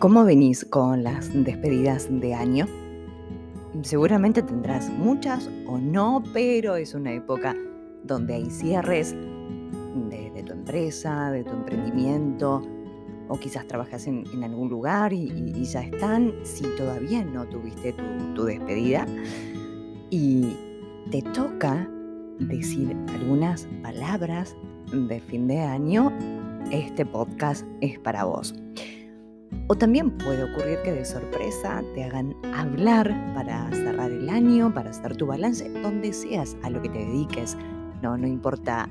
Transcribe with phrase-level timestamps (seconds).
[0.00, 2.66] ¿Cómo venís con las despedidas de año?
[3.82, 7.54] Seguramente tendrás muchas o no, pero es una época
[8.02, 12.60] donde hay cierres de, tu empresa, de tu emprendimiento,
[13.28, 17.94] o quizás trabajas en, algún lugar y, ya están, si todavía no tuviste
[18.34, 19.06] tu, despedida,
[20.10, 20.56] y
[21.10, 21.88] te toca
[22.40, 24.56] decir algunas palabras
[24.92, 26.12] de fin de año,
[26.72, 28.54] este podcast es para vos.
[29.68, 34.90] O también puede ocurrir que de sorpresa te hagan hablar para cerrar el año, para
[34.90, 37.56] hacer tu balance, donde seas a lo que te dediques.
[38.02, 38.88] No, no importa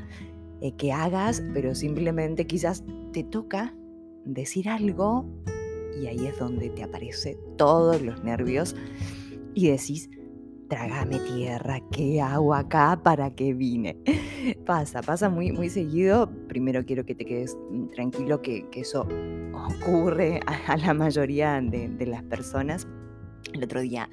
[0.62, 3.76] eh, qué hagas, pero simplemente quizás te toca
[4.26, 5.26] decir algo
[6.02, 8.76] y ahí es donde te aparece todos los nervios
[9.54, 10.09] y decís,
[10.70, 12.99] trágame tierra, ¿qué hago acá?
[13.04, 13.98] ¿Para qué vine?
[14.66, 16.30] Pasa, pasa muy, muy seguido.
[16.48, 19.07] Primero quiero que te quedes mm, tranquilo que, eso
[19.54, 22.87] ocurre a, la mayoría de, las personas.
[23.54, 24.10] El otro día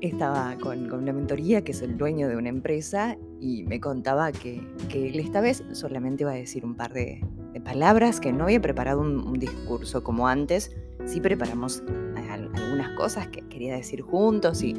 [0.00, 4.60] estaba con, una mentoría que es el dueño de una empresa y me contaba que,
[4.92, 7.20] él esta vez solamente iba a decir un par de,
[7.64, 10.76] palabras, que no había preparado un, un discurso como antes.
[11.06, 11.82] Sí preparamos
[12.16, 14.74] eh, algunas cosas que quería decir juntos y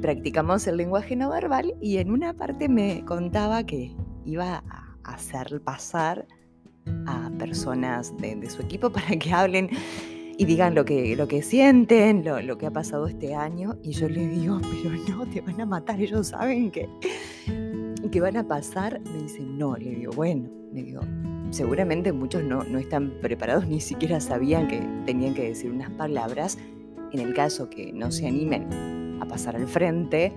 [0.00, 5.60] practicamos el lenguaje no verbal y en una parte me contaba que iba a hacer
[5.62, 6.26] pasar
[7.06, 9.70] a personas de, su equipo para que hablen
[10.38, 13.76] y digan lo que, lo que sienten, lo, lo, que ha pasado este año.
[13.82, 16.88] Y yo le digo, pero no, te van a matar, ellos saben que,
[18.10, 19.00] que van a pasar.
[19.02, 21.02] Me dice, no, le digo, bueno, le digo,
[21.50, 26.56] seguramente muchos no, no están preparados, ni siquiera sabían que tenían que decir unas palabras.
[27.12, 28.99] En el caso que no se animen
[29.30, 30.36] pasar al frente.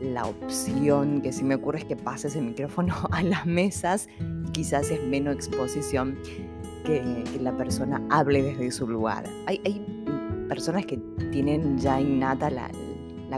[0.00, 4.08] La opción que sí me ocurre es que pases el micrófono a las mesas.
[4.52, 6.18] Quizás es menos exposición
[6.84, 9.24] que, la persona hable desde su lugar.
[9.46, 9.86] Hay,
[10.48, 10.98] personas que
[11.30, 12.70] tienen ya innata la,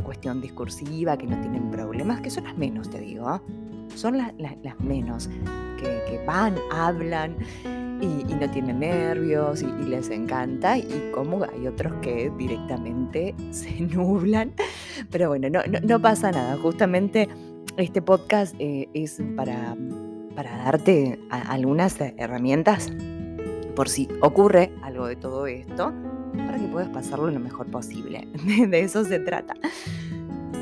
[0.02, 3.40] cuestión discursiva, que no tienen problemas, que son las menos, te digo.
[3.94, 5.28] Son las menos,
[5.78, 7.36] que, que van, hablan
[8.04, 14.52] y, no tienen nervios y, les encanta y como hay otros que directamente se nublan.
[15.10, 16.56] Pero bueno, no, no, pasa nada.
[16.56, 17.28] Justamente
[17.76, 19.76] este podcast eh, es para,
[20.34, 22.92] para darte algunas herramientas
[23.74, 25.92] por si ocurre algo de todo esto,
[26.36, 28.28] para que puedas pasarlo lo mejor posible.
[28.68, 29.54] De eso se trata.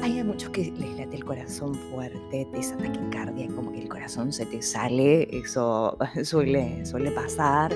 [0.03, 4.33] Hay muchos que les late el corazón fuerte, te esa taquicardia, como que el corazón
[4.33, 7.73] se te sale, eso suele, suele pasar.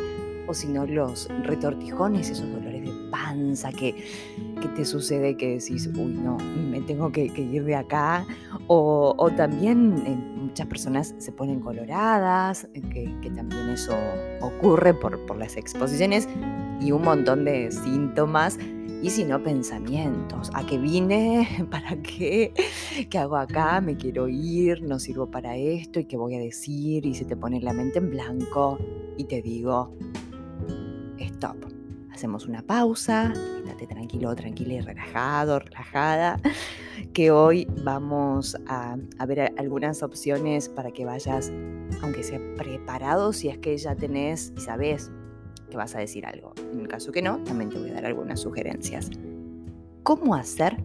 [0.49, 3.95] O si no, los retortijones, esos dolores de panza que,
[4.61, 8.27] que te sucede que decís, uy, no, me tengo que, ir de acá.
[8.67, 12.83] O, también eh, muchas personas se ponen coloradas, eh,
[13.23, 13.97] que, también eso
[14.41, 16.29] ocurre por, por las exposiciones
[16.81, 18.59] y un montón de síntomas
[19.03, 20.51] y si no pensamientos.
[20.55, 21.67] ¿A qué vine?
[21.71, 22.53] ¿Para qué?
[23.11, 23.81] ¿Qué hago acá?
[23.81, 24.83] ¿Me quiero ir?
[24.83, 26.01] ¿No sirvo para esto?
[26.01, 27.05] ¿Y qué voy a decir?
[27.05, 28.79] Y se te pone la mente en blanco
[29.17, 29.95] y te digo,
[31.19, 31.57] stop.
[32.13, 36.41] Hacemos una pausa, estate tranquilo, tranquila y relajado, relajada,
[37.13, 41.53] que hoy vamos a, a ver algunas opciones para que vayas,
[42.03, 45.11] aunque sea preparado, si es que ya tenés y sabes
[45.77, 46.53] vas a decir algo.
[46.73, 49.11] En el caso que no, también te voy a dar algunas sugerencias.
[50.03, 50.77] ¿Cómo hacer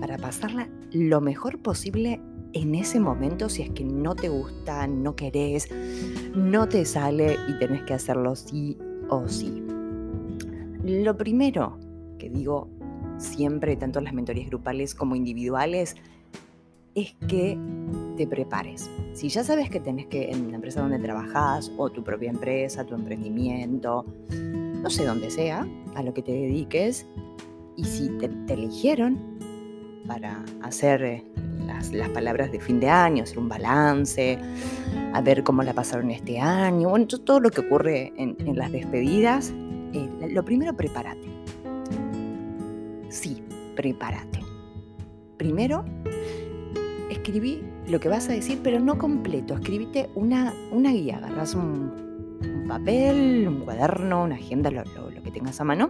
[0.00, 2.20] para pasarla lo mejor posible
[2.52, 5.68] en ese momento si es que no te gusta, no querés,
[6.34, 9.62] no te sale y tenés que hacerlo sí o sí?
[10.84, 11.78] Lo primero
[12.18, 12.68] que digo
[13.18, 15.96] siempre, tanto en las mentorías grupales como individuales,
[16.96, 17.58] es que
[18.16, 18.90] te prepares.
[19.12, 22.84] Si ya sabes que tenés que, en la empresa donde trabajas, o tu propia empresa,
[22.84, 27.06] tu emprendimiento, no sé dónde sea, a lo que te dediques,
[27.76, 29.18] y si te, eligieron
[30.06, 31.24] para hacer eh,
[31.66, 34.38] las, palabras de fin de año, hacer un balance,
[35.12, 39.52] a ver cómo la pasaron este año, bueno, todo lo que ocurre en, las despedidas,
[39.92, 41.28] eh, lo primero, prepárate.
[43.10, 43.42] Sí,
[43.74, 44.40] prepárate.
[45.36, 45.84] Primero,
[47.26, 49.54] escribí lo que vas a decir, pero no completo.
[49.54, 51.16] Escribite una, una guía.
[51.16, 51.90] Agarras un,
[52.68, 54.84] papel, un cuaderno, una agenda, lo,
[55.24, 55.88] que tengas a mano.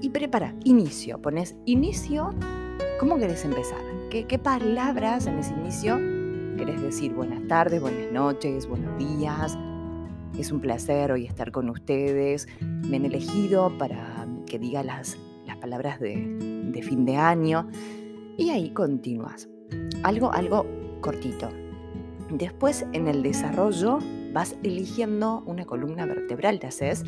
[0.00, 1.20] Y prepara, inicio.
[1.20, 2.34] Pones inicio.
[2.98, 3.82] ¿Cómo querés empezar?
[4.10, 5.98] ¿Qué, ¿Qué palabras en ese inicio
[6.56, 7.12] querés decir?
[7.12, 9.58] Buenas tardes, buenas noches, buenos días.
[10.38, 12.48] Es un placer hoy estar con ustedes.
[12.88, 16.16] Me han elegido para que diga las, las palabras de,
[16.72, 17.68] de fin de año.
[18.36, 19.48] Y ahí continúas.
[20.02, 20.66] Algo, algo
[21.00, 21.48] cortito.
[22.30, 23.98] Después en el desarrollo
[24.32, 27.04] vas eligiendo una columna vertebral, te haces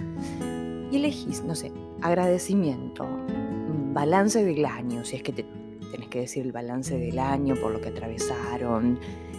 [0.90, 3.06] y elegís, no sé, agradecimiento,
[3.92, 5.46] balance del año, si es que te,
[5.92, 8.98] tenés que decir el balance del año por lo que atravesaron,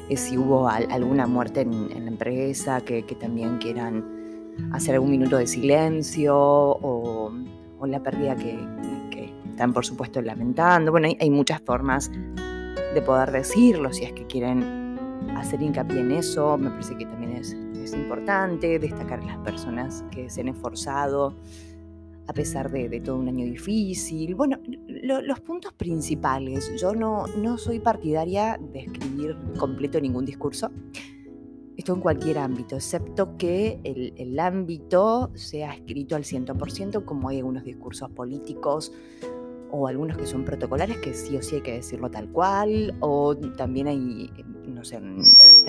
[0.09, 4.03] eh, si hubo alguna muerte en, la empresa, que, también quieran
[4.71, 7.31] hacer algún minuto de silencio o,
[7.85, 8.57] la pérdida que,
[9.53, 10.91] están por supuesto lamentando.
[10.91, 14.97] Bueno, hay, muchas formas de poder decirlo, si es que quieren
[15.37, 20.03] hacer hincapié en eso, me parece que también es, es importante destacar a las personas
[20.11, 21.35] que se han esforzado
[22.27, 24.35] a pesar de, todo un año difícil.
[24.35, 24.57] Bueno,
[24.87, 26.71] los puntos principales.
[26.79, 30.71] Yo no, no soy partidaria de escribir completo ningún discurso.
[31.75, 37.37] Esto en cualquier ámbito, excepto que el, el ámbito sea escrito al 100%, como hay
[37.37, 38.93] algunos discursos políticos
[39.75, 43.35] o algunos que son protocolares, que sí o sí hay que decirlo tal cual, o
[43.35, 44.29] también hay,
[44.67, 45.23] no sé, en,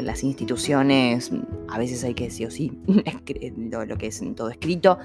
[0.04, 1.32] las instituciones,
[1.68, 4.98] a veces hay que sí o sí lo que es en todo escrito.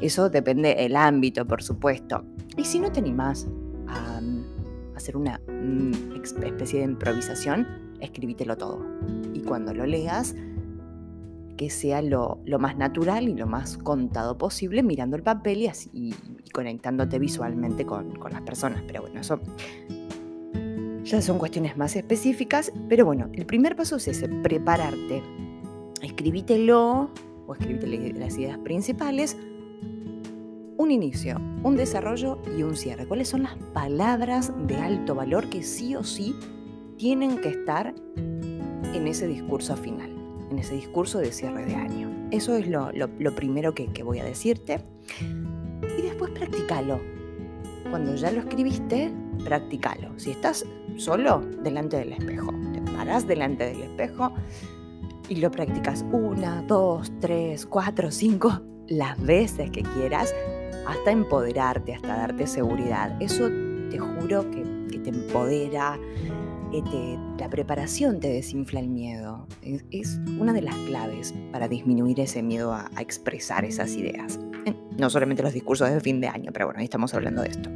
[0.00, 2.24] Eso depende del ámbito, por supuesto.
[2.56, 3.46] Y si no te animás
[3.88, 7.66] a, mm, hacer una mm, especie de improvisación,
[8.00, 8.86] escribítelo todo.
[9.34, 10.34] Y cuando lo leas,
[11.56, 16.14] que sea lo, más natural y lo más contado posible, mirando el papel y, así,
[16.52, 18.82] conectándote visualmente con, las personas.
[18.86, 19.40] Pero bueno, eso
[21.04, 22.72] ya son cuestiones más específicas.
[22.88, 25.22] Pero bueno, el primer paso es ese, prepararte.
[26.02, 27.10] Escribítelo
[27.46, 29.36] o escribite las ideas principales
[30.76, 33.06] un inicio, un desarrollo y un cierre.
[33.06, 36.34] ¿Cuáles son las palabras de alto valor que sí o sí
[36.96, 37.94] tienen que estar
[38.94, 40.13] en ese discurso final,
[40.54, 42.10] en ese discurso de cierre de año?
[42.30, 42.90] Eso es lo,
[43.34, 44.80] primero que, que, voy a decirte.
[45.98, 47.00] Y después practicalo.
[47.90, 49.12] Cuando ya lo escribiste,
[49.44, 50.18] practicalo.
[50.18, 50.64] Si estás
[50.96, 52.52] solo, delante del espejo.
[52.72, 54.32] Te parás delante del espejo
[55.28, 60.34] y lo practicas una, dos, tres, cuatro, cinco, las veces que quieras
[60.86, 63.16] hasta empoderarte, hasta darte seguridad.
[63.20, 63.48] Eso
[63.90, 65.98] te juro que, te empodera,
[67.38, 69.46] la preparación te desinfla el miedo.
[69.90, 74.40] Es, una de las claves para disminuir ese miedo a, expresar esas ideas.
[74.96, 77.68] No solamente los discursos de fin de año, pero bueno, ahí estamos hablando de esto.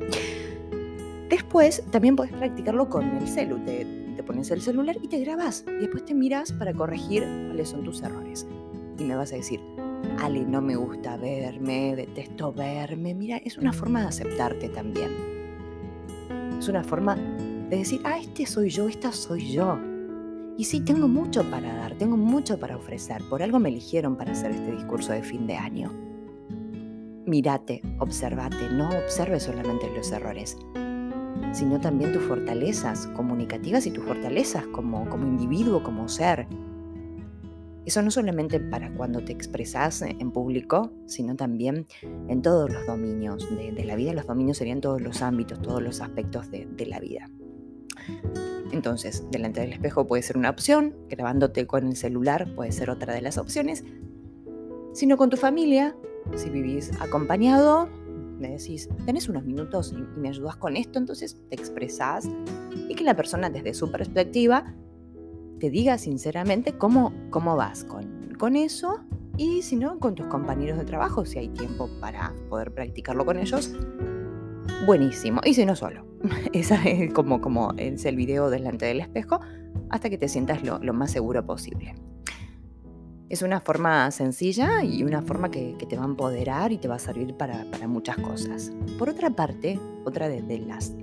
[1.28, 3.58] Después también puedes practicarlo con el celu.
[3.64, 3.84] Te,
[4.16, 5.64] te pones el celular y te grabas.
[5.66, 8.46] Y después te miras para corregir cuáles son tus errores.
[8.98, 9.60] Y me vas a decir,
[10.20, 13.14] Ale, no me gusta verme, detesto verme.
[13.14, 15.10] Mira, es una forma de aceptarte también.
[16.58, 17.16] Es una forma
[17.69, 19.79] de decir, ah, este soy yo, esta soy yo.
[20.56, 23.23] Y sí, tengo mucho para dar, tengo mucho para ofrecer.
[23.29, 25.93] Por algo me eligieron para hacer este discurso de fin de año.
[27.26, 30.56] Mírate, observate, no observes solamente los errores,
[31.53, 36.49] sino también tus fortalezas comunicativas y tus fortalezas como, como individuo, como ser.
[37.88, 41.87] Eso no solamente para cuando te expresas en público, sino también
[42.29, 44.12] en todos los dominios de, la vida.
[44.12, 47.31] Los dominios serían todos los ámbitos, todos los aspectos de, la vida.
[48.72, 53.14] Entonces, delante del espejo puede ser una opción, grabándote con el celular puede ser otra
[53.14, 53.84] de las opciones.
[54.93, 55.96] Sino con tu familia,
[56.37, 57.88] si vivís acompañado,
[58.38, 62.28] me decís, tenés unos minutos y, me ayudas con esto, entonces te expresás
[62.88, 64.75] y que la persona desde su perspectiva
[65.58, 69.00] te diga sinceramente cómo, cómo vas con, con eso
[69.36, 73.38] y si no, con tus compañeros de trabajo, si hay tiempo para poder practicarlo con
[73.38, 73.72] ellos,
[74.86, 75.41] buenísimo.
[75.44, 76.07] Y si no, solo.
[76.53, 79.41] Esa es como, como el video delante del espejo
[79.91, 81.94] hasta que te sientas lo, más seguro posible.
[83.29, 86.94] Es una forma sencilla y una forma que, te va a empoderar y te va
[86.94, 88.72] a servir para, muchas cosas.
[88.98, 90.94] Por otra parte, otra de, de las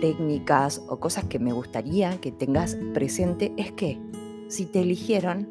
[0.00, 3.98] técnicas o cosas que me gustaría que tengas presente es que
[4.48, 5.48] si te eligieron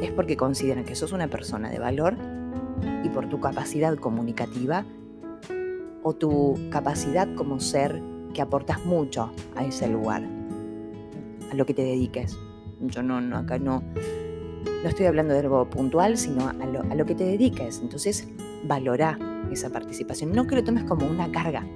[0.00, 2.16] es porque consideran que sos una persona de valor
[3.02, 4.84] y por tu capacidad comunicativa
[6.02, 8.02] o tu capacidad como ser
[8.34, 10.22] que aportas mucho a ese lugar,
[11.50, 12.36] a lo que te dediques.
[12.80, 13.82] Yo no, no acá no,
[14.82, 17.80] no estoy hablando de algo puntual, sino a lo, a lo que te dediques.
[17.82, 18.28] Entonces,
[18.64, 19.18] valora
[19.50, 20.32] esa participación.
[20.32, 21.66] No que lo tomes como una carga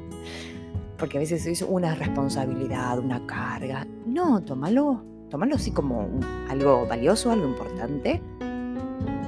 [1.03, 3.85] porque a veces es una responsabilidad, una carga.
[4.07, 6.09] No, tómalo, tómalo así como
[6.49, 8.23] algo valioso, algo importante.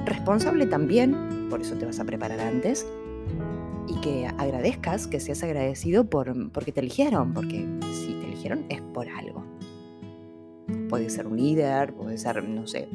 [0.05, 2.87] Responsable también, por eso te vas a preparar antes.
[3.87, 8.81] Y que agradezcas, que seas agradecido por, porque te eligieron, porque si te eligieron es
[8.81, 9.43] por algo.
[10.89, 12.87] Puede ser un líder, puede ser, no sé,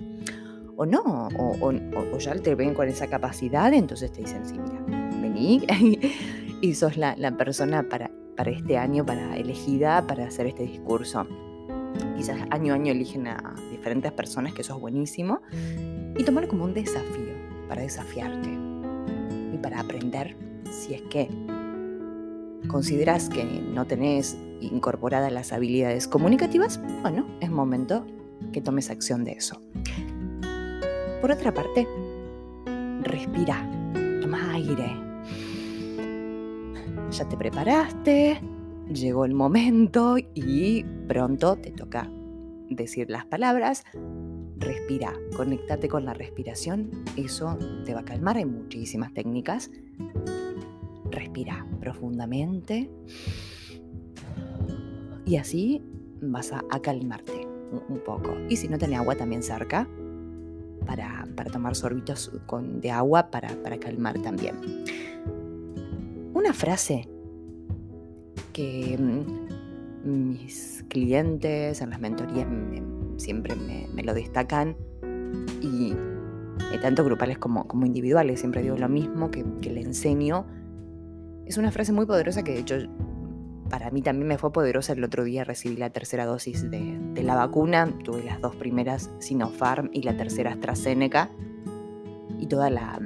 [0.76, 5.66] o no, o, ya te ven con esa capacidad, entonces te dicen, sí, mira, vení
[6.60, 11.26] y sos la, la persona para para este año, para elegida para hacer este discurso.
[12.16, 15.42] Quizás año a año eligen a diferentes personas, que eso es buenísimo,
[16.16, 17.34] y tomar como un desafío
[17.68, 18.48] para desafiarte.
[19.60, 20.38] para aprender,
[20.70, 21.28] si es que
[22.68, 28.06] consideras que no tenés incorporadas las habilidades comunicativas, bueno, es momento
[28.52, 29.60] que tomes acción de eso.
[31.20, 31.86] Por otra parte,
[33.02, 33.68] respira,
[34.20, 34.96] toma aire.
[37.10, 38.40] Ya te preparaste,
[38.92, 42.10] llegó el momento y pronto te toca
[42.70, 43.84] decir las palabras.
[44.56, 48.36] Respira, conéctate con la respiración, eso te va a calmar.
[48.36, 49.70] Hay muchísimas técnicas.
[51.10, 52.90] Respira profundamente
[55.30, 55.80] y así
[56.20, 57.46] vas a, calmarte
[57.88, 58.36] un, poco.
[58.48, 59.88] Y si no tenés agua también cerca,
[60.86, 62.32] para, tomar sorbitos
[62.80, 64.56] de agua para, para calmar también.
[66.34, 67.08] Una frase
[68.52, 72.46] que mm, mis clientes en las mentorías
[73.16, 74.76] siempre me, lo destacan
[75.60, 75.94] y
[76.82, 80.46] tanto grupales como, como, individuales, siempre digo lo mismo que, que le enseño.
[81.50, 82.76] Es una frase muy poderosa que de hecho
[83.68, 84.92] para mí también me fue poderosa.
[84.92, 87.92] El otro día recibí la tercera dosis de, la vacuna.
[88.04, 91.28] Tuve las dos primeras Sinopharm y la tercera AstraZeneca.
[92.38, 93.00] Y toda la,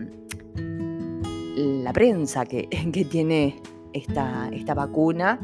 [1.56, 3.62] la prensa que, que tiene
[3.94, 5.40] esta, esta vacuna,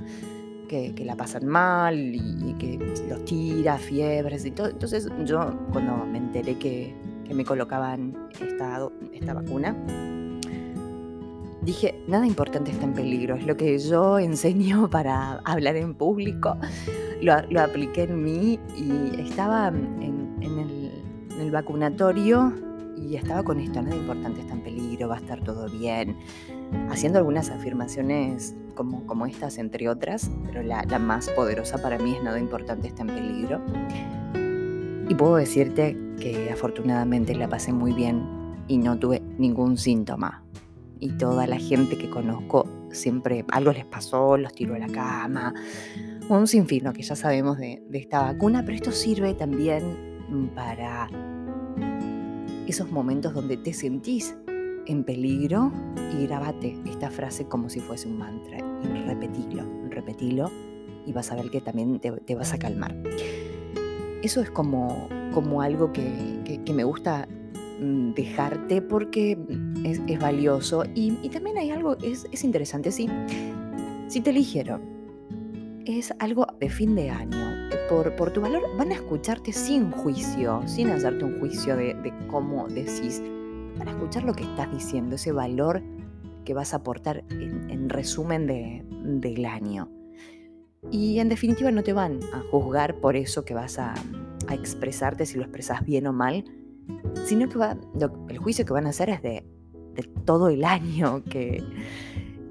[0.69, 2.78] que, la pasan mal y, que
[3.09, 4.69] los tira, fiebres y todo.
[4.69, 6.95] Entonces yo cuando me enteré que,
[7.26, 9.75] que me colocaban esta, esta vacuna,
[11.62, 16.57] dije, nada importante está en peligro, es lo que yo enseño para hablar en público,
[17.21, 22.52] lo, apliqué en mí y estaba en, el, vacunatorio
[22.97, 26.17] y estaba con esto, nada importante está en peligro, va a estar todo bien,
[26.90, 32.14] haciendo algunas afirmaciones como, como estas, entre otras, pero la, la más poderosa para mí
[32.14, 33.61] es nada importante está en peligro.
[35.09, 38.25] Y puedo decirte que afortunadamente la pasé muy bien
[38.69, 40.45] y no tuve ningún síntoma
[41.00, 45.54] y toda la gente que conozco siempre algo les pasó, los tiró a la cama,
[46.28, 51.09] un sinfín, que ya sabemos de, esta vacuna, pero esto sirve también para
[52.66, 54.37] esos momentos donde te sentís
[54.87, 55.73] en peligro
[56.16, 60.50] y grabate esta frase como si fuese un mantra y repetilo, repetilo
[61.07, 62.95] y vas a ver que también te, vas a calmar.
[64.23, 67.26] Eso es como, como algo que, que me gusta
[67.81, 69.39] dejarte porque
[69.85, 70.85] es, valioso.
[70.95, 73.09] Y, también hay algo, es, es interesante, sí.
[74.09, 74.83] Si te eligieron,
[75.87, 77.39] es algo de fin de año.
[77.89, 81.97] Por, por, tu valor van a escucharte sin juicio, sin hacerte un juicio de,
[82.29, 83.23] cómo decís.
[83.79, 85.83] Van a escuchar lo que estás diciendo, ese valor
[86.45, 89.91] que vas a aportar en, resumen de, del año.
[90.91, 93.95] Y en definitiva no te van a juzgar por eso que vas a,
[94.47, 96.45] a expresarte, si lo expresas bien o mal,
[97.25, 97.76] sino que va,
[98.28, 99.44] el juicio que van a hacer es de,
[100.25, 101.62] todo el año que,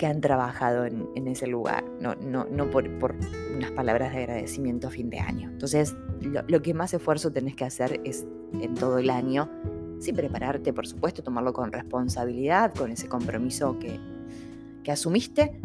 [0.05, 3.15] han trabajado en, ese lugar, no, no, no por, por,
[3.53, 5.49] unas palabras de agradecimiento a fin de año.
[5.49, 8.25] Entonces, lo, que más esfuerzo tenés que hacer es
[8.61, 9.49] en todo el año,
[9.99, 13.99] sí prepararte, por supuesto, tomarlo con responsabilidad, con ese compromiso que,
[14.83, 15.59] que asumiste,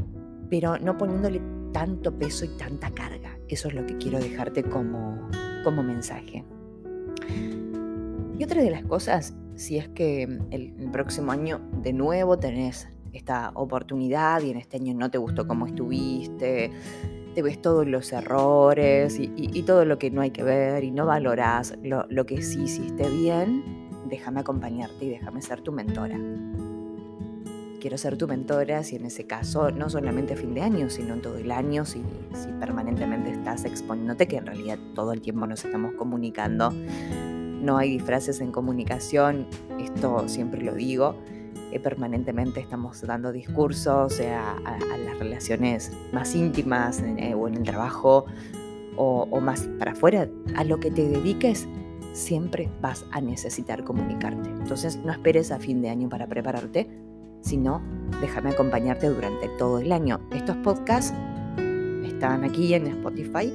[0.51, 1.41] pero no poniéndole
[1.73, 3.39] tanto peso y tanta carga.
[3.49, 5.29] Eso es lo que quiero dejarte como,
[5.63, 6.45] como mensaje.
[8.45, 12.89] Y otra de las cosas, si es que mm, el, próximo año de nuevo tenés
[13.15, 16.71] esta oportunidad y en este año no te gustó cómo estuviste,
[17.35, 21.07] te ves todos los errores y, todo lo que no hay que ver y no
[21.07, 26.19] valorás lo, lo que sí hiciste bien, déjame acompañarte y déjame ser tu mentora.
[27.81, 31.15] Quiero ser tu mentora si en ese caso no solamente a fin de año, sino
[31.15, 32.03] en todo el año, si,
[32.35, 36.75] si permanentemente estás exponiéndote, que en realidad todo el tiempo nos estamos comunicando
[37.65, 39.47] no hay disfraces en comunicación,
[39.81, 41.17] esto siempre lo digo,
[41.73, 47.63] eh, permanentemente estamos dando discursos eh, a, las relaciones más íntimas eh, o en el
[47.63, 48.27] trabajo
[48.97, 51.67] o, más para afuera, a lo que te dediques,
[52.13, 54.49] siempre vas a necesitar comunicarte.
[54.51, 56.89] Entonces no esperes a fin de año para prepararte,
[57.41, 57.83] sino
[58.21, 60.21] déjame acompañarte durante todo el año.
[60.33, 61.13] Estos podcasts
[62.05, 63.53] están aquí en Spotify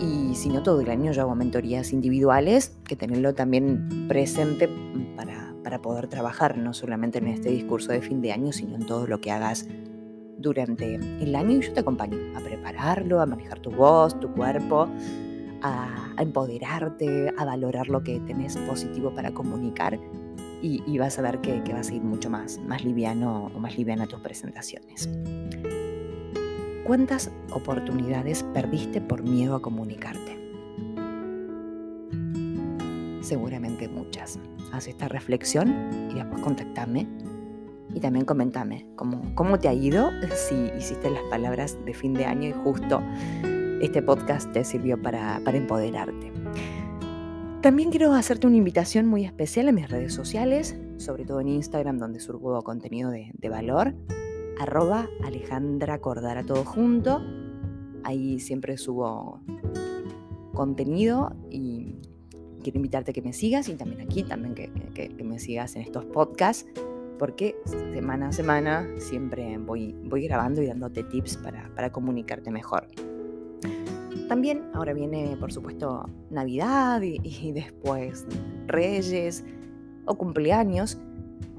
[0.00, 4.68] y si no todo el año yo hago mentorías individuales, que tenerlo también presente
[5.16, 8.86] para, para poder trabajar, no solamente en este discurso de fin de año, sino en
[8.86, 9.66] todo lo que hagas
[10.38, 14.88] durante el año y yo te acompaño a prepararlo, a manejar tu voz, tu cuerpo,
[15.62, 19.98] a, empoderarte, a valorar lo que tenés positivo para comunicar
[20.62, 23.78] y, vas a ver que, que, vas a ir mucho más, más liviano o más
[23.78, 25.08] liviana tus presentaciones.
[26.90, 30.36] ¿Cuántas oportunidades perdiste por miedo a comunicarte?
[33.20, 34.40] Seguramente muchas.
[34.72, 37.06] Haz esta reflexión y después contactame
[37.94, 42.24] Y también comentame cómo, cómo te ha ido si hiciste las palabras de fin de
[42.24, 43.00] año y justo
[43.80, 46.32] este podcast te sirvió para, empoderarte.
[47.62, 51.98] También quiero hacerte una invitación muy especial en mis redes sociales, sobre todo en Instagram
[51.98, 53.94] donde subo contenido de, valor,
[54.60, 57.22] arroba Alejandra Cordara todo junto.
[58.04, 59.40] Ahí siempre subo
[60.54, 61.96] contenido y
[62.62, 64.70] quiero invitarte a que me sigas y también aquí, también que,
[65.24, 66.66] me sigas en estos podcasts
[67.18, 72.86] porque semana a semana siempre voy, voy grabando y dándote tips para, comunicarte mejor.
[74.28, 78.26] También ahora viene, por supuesto, Navidad y, después
[78.66, 79.44] Reyes
[80.04, 80.98] o cumpleaños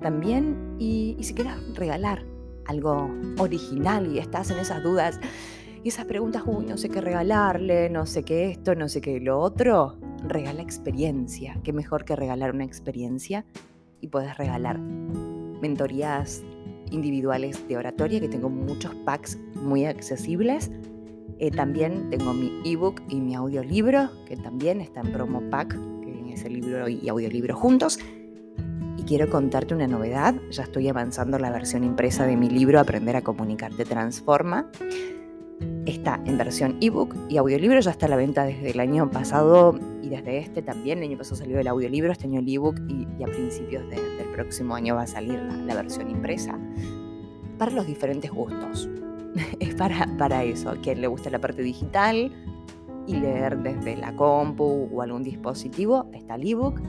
[0.02, 0.76] también.
[0.80, 2.31] Y, y si quieres regalar
[2.68, 5.20] algo original y estás en esas dudas
[5.84, 9.20] y esas preguntas, uy, no sé qué regalarle, no sé qué esto, no sé qué
[9.20, 11.60] lo otro, regala experiencia.
[11.64, 13.46] Qué mejor que regalar una experiencia
[14.00, 16.44] y puedes regalar mentorías
[16.92, 20.70] individuales de oratoria, que tengo muchos packs muy accesibles.
[21.40, 26.34] Eh, también tengo mi ebook y mi audiolibro, que también está en promo pack, que
[26.34, 27.98] es el libro y audiolibro juntos.
[29.02, 33.16] Y quiero contarte una novedad, ya estoy avanzando la versión impresa de mi libro Aprender
[33.16, 34.70] a comunicarte transforma.
[35.88, 39.80] Está en versión ebook y audiolibro, ya está a la venta desde el año pasado
[40.04, 41.00] y desde este también.
[41.00, 44.28] El año pasado salió el audiolibro, este año el ebook y, y a principios del
[44.36, 46.60] próximo año va a salir la, versión impresa.
[47.58, 48.88] Para los diferentes gustos.
[49.60, 52.32] es para, para eso, a quien le gusta la parte digital
[53.08, 56.80] y leer desde la compu o algún dispositivo, está el ebook.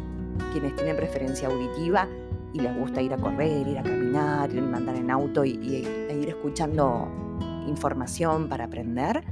[0.52, 2.08] Quienes tienen preferencia auditiva
[2.52, 5.86] y les gusta ir a correr, ir a caminar, ir a andar en auto y,
[6.08, 7.08] e ir escuchando
[7.66, 9.24] información para aprender,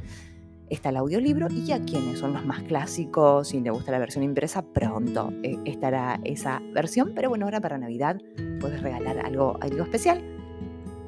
[0.70, 4.24] está el audiolibro y a quienes son los más clásicos y les gusta la versión
[4.24, 7.12] impresa, pronto eh, estará esa versión.
[7.14, 8.20] Pero bueno, ahora para Navidad
[8.60, 10.22] puedes regalar algo, algo especial.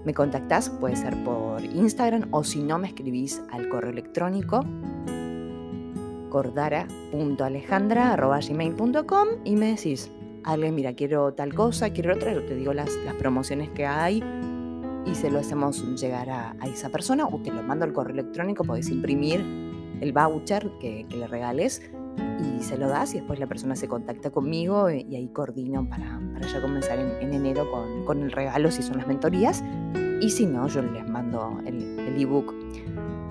[0.04, 4.64] Me contactás, puede ser por Instagram o si no me escribís al correo electrónico
[6.32, 10.10] cordara.alejandra.gmail.com y me decís,
[10.44, 14.24] Ale, mira, quiero tal cosa, quiero otra, yo te digo las, las promociones que hay
[15.04, 18.64] y se lo hacemos llegar a, esa persona o te lo mando al correo electrónico,
[18.64, 19.44] podés imprimir
[20.00, 21.82] el voucher que, le regales
[22.40, 26.18] y se lo das y después la persona se contacta conmigo y, ahí coordino para,
[26.32, 27.68] para, ya comenzar en, enero
[28.06, 29.62] con, el regalo si son las mentorías.
[30.22, 32.61] Y si no yo les mando el ebook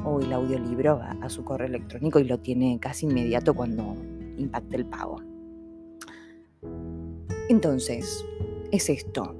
[0.04, 3.96] o el audiolibro a, a su correo electrónico y lo tiene casi inmediato cuando
[4.38, 5.22] impacte el pago.
[7.50, 8.26] Entonces,
[8.72, 9.36] es esto.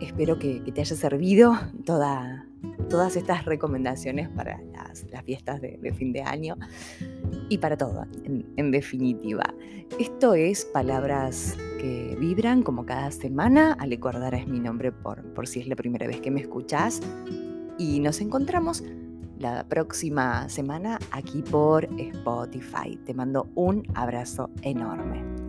[0.00, 1.54] Espero que, te haya servido
[1.84, 6.56] todas estas recomendaciones para las, fiestas de, fin de año
[7.48, 9.54] y para todo, en, definitiva.
[9.98, 13.74] Esto es Palabras que Vibran, como cada semana.
[13.78, 17.00] Ale Cordara es mi nombre por, por si es la primera vez que me escuchás.
[17.78, 18.82] Y nos encontramos
[19.38, 22.96] la próxima semana aquí por Spotify.
[23.04, 25.45] Te mando un abrazo enorme.